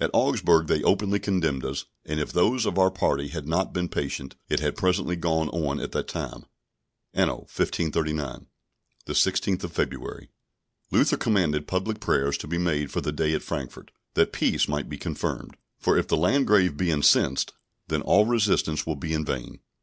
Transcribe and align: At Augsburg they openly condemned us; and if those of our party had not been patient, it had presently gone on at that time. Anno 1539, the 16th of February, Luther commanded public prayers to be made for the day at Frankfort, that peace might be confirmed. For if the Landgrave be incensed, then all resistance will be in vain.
At 0.00 0.08
Augsburg 0.14 0.68
they 0.68 0.82
openly 0.82 1.18
condemned 1.18 1.62
us; 1.62 1.84
and 2.06 2.18
if 2.18 2.32
those 2.32 2.64
of 2.64 2.78
our 2.78 2.90
party 2.90 3.28
had 3.28 3.46
not 3.46 3.74
been 3.74 3.90
patient, 3.90 4.34
it 4.48 4.58
had 4.58 4.74
presently 4.74 5.16
gone 5.16 5.50
on 5.50 5.80
at 5.80 5.92
that 5.92 6.08
time. 6.08 6.46
Anno 7.12 7.40
1539, 7.40 8.46
the 9.04 9.12
16th 9.12 9.64
of 9.64 9.72
February, 9.74 10.30
Luther 10.90 11.18
commanded 11.18 11.66
public 11.68 12.00
prayers 12.00 12.38
to 12.38 12.46
be 12.48 12.56
made 12.56 12.90
for 12.90 13.02
the 13.02 13.12
day 13.12 13.34
at 13.34 13.42
Frankfort, 13.42 13.90
that 14.14 14.32
peace 14.32 14.66
might 14.66 14.88
be 14.88 14.96
confirmed. 14.96 15.58
For 15.78 15.98
if 15.98 16.08
the 16.08 16.16
Landgrave 16.16 16.78
be 16.78 16.90
incensed, 16.90 17.52
then 17.88 18.00
all 18.00 18.24
resistance 18.24 18.86
will 18.86 18.96
be 18.96 19.12
in 19.12 19.26
vain. 19.26 19.60